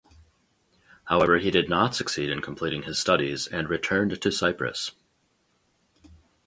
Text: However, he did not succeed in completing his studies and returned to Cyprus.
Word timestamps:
However, 1.03 1.37
he 1.37 1.51
did 1.51 1.69
not 1.69 1.93
succeed 1.93 2.31
in 2.31 2.41
completing 2.41 2.81
his 2.81 2.97
studies 2.97 3.45
and 3.45 3.69
returned 3.69 4.19
to 4.19 4.31
Cyprus. 4.31 4.93